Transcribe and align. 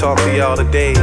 talk 0.00 0.16
to 0.16 0.34
y'all 0.34 0.56
today. 0.56 0.94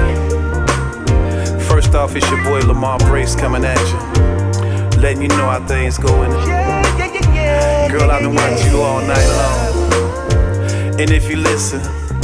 First 1.69 1.93
off, 1.93 2.15
it's 2.15 2.27
your 2.31 2.43
boy 2.43 2.61
Lamar 2.61 2.97
Brace 2.97 3.35
coming 3.35 3.63
at 3.63 3.77
you, 3.91 4.99
letting 4.99 5.21
you 5.21 5.27
know 5.27 5.47
how 5.47 5.63
things 5.67 5.99
going. 5.99 6.31
Girl, 6.31 8.09
I've 8.09 8.23
been 8.23 8.33
watching 8.33 8.71
you 8.71 8.81
all 8.81 9.01
night 9.01 9.27
long, 9.37 10.99
and 10.99 11.11
if 11.11 11.29
you 11.29 11.35
listen, 11.35 11.79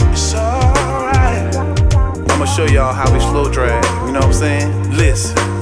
it's 0.10 0.34
alright. 0.34 1.56
I'ma 2.32 2.46
show 2.46 2.66
y'all 2.66 2.92
how 2.92 3.14
we 3.14 3.20
slow 3.20 3.52
drag. 3.52 3.86
You 4.08 4.14
know 4.14 4.22
what 4.22 4.26
I'm 4.26 4.34
saying? 4.34 4.98
Listen. 4.98 5.53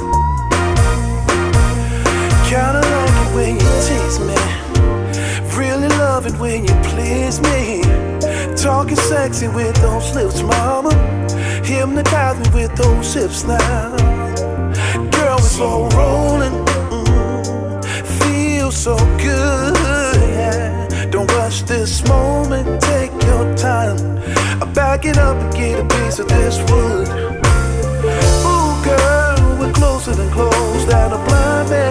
It 6.34 6.40
when 6.40 6.66
you 6.66 6.74
please 6.92 7.40
me. 7.42 7.82
Talking 8.56 8.96
sexy 8.96 9.48
with 9.48 9.76
those 9.78 10.14
lips, 10.14 10.42
mama. 10.42 10.94
Hypnotize 11.64 12.38
me 12.40 12.50
with 12.54 12.76
those 12.76 13.14
hips 13.14 13.44
now. 13.44 13.96
Girl, 15.12 15.38
it's 15.38 15.52
slow 15.52 15.90
rolling. 15.90 16.54
Mm, 16.92 17.86
feels 18.22 18.76
so 18.76 18.96
good. 19.18 19.76
Yeah. 19.76 21.08
Don't 21.10 21.32
rush 21.34 21.62
this 21.64 22.08
moment, 22.08 22.82
take 22.82 23.12
your 23.24 23.56
time. 23.56 23.98
I 24.62 24.66
back 24.74 25.06
it 25.06 25.18
up 25.18 25.38
and 25.38 25.54
get 25.54 25.80
a 25.80 25.86
piece 25.96 26.20
of 26.20 26.28
this 26.28 26.58
wood. 26.72 27.08
Ooh, 28.50 28.74
girl, 28.84 29.58
we're 29.60 29.74
closer 29.74 30.14
than 30.14 30.32
close 30.32 30.86
that 30.88 31.12
a 31.14 31.18
blind 31.28 31.70
man 31.70 31.91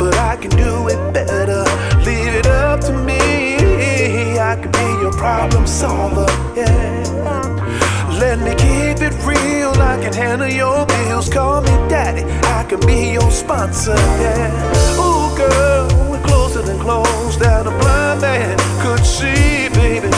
But 0.00 0.16
I 0.16 0.36
can 0.36 0.50
do 0.52 0.88
it 0.88 1.12
better. 1.12 1.69
Can 10.12 10.22
handle 10.22 10.48
your 10.48 10.86
bills. 10.86 11.28
Call 11.28 11.60
me 11.62 11.70
daddy. 11.88 12.22
I 12.44 12.64
can 12.64 12.80
be 12.80 13.12
your 13.12 13.30
sponsor. 13.30 13.94
Yeah. 13.94 14.98
Ooh, 14.98 15.36
girl, 15.36 16.10
we're 16.10 16.22
closer 16.26 16.62
than 16.62 16.78
close 16.80 17.38
that 17.38 17.66
a 17.66 17.70
blind 17.70 18.20
man 18.20 18.58
could 18.82 19.04
see, 19.04 19.68
baby. 19.74 20.08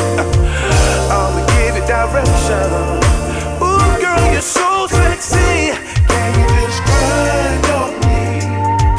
I'ma 1.12 1.46
give 1.54 1.76
you 1.76 1.86
direction. 1.86 2.68
Ooh, 3.60 4.00
girl, 4.00 4.32
you're 4.32 4.40
so 4.40 4.86
sexy. 4.88 5.72
Can 6.08 6.30
you 6.40 6.48
just 6.66 6.82
grind 6.88 7.66
on 7.78 7.92
me? 8.04 8.22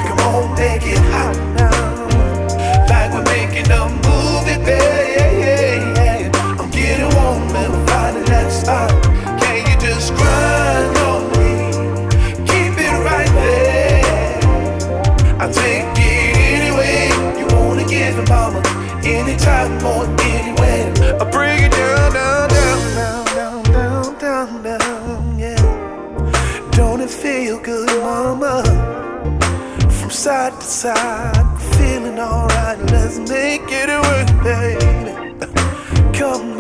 Come 0.06 0.20
on, 0.30 0.56
make 0.56 0.86
it 0.86 1.04
hot 1.12 1.38
now. 1.58 2.88
Like 2.90 3.12
we're 3.14 3.24
making 3.34 3.72
a 3.72 3.90
movie, 4.06 4.64
babe. 4.66 4.93
anytime 19.34 19.86
or 19.86 20.06
anywhere. 20.22 20.94
I 21.20 21.30
bring 21.32 21.64
it 21.64 21.72
down, 21.72 22.14
down, 22.14 22.50
down, 22.50 23.24
down, 23.34 23.64
down, 23.64 24.18
down, 24.20 24.64
down, 24.64 25.40
yeah. 25.40 26.70
Don't 26.72 27.02
it 27.02 27.10
feel 27.10 27.60
good, 27.60 27.88
mama? 28.02 28.64
From 29.90 30.10
side 30.10 30.54
to 30.54 30.66
side, 30.66 31.62
feeling 31.78 32.20
alright. 32.20 32.80
Let's 32.92 33.18
make 33.18 33.64
it 33.66 33.90
work, 33.90 34.30
baby. 34.44 35.14
Come 36.18 36.53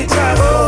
Anytime. 0.00 0.36
Oh, 0.38 0.59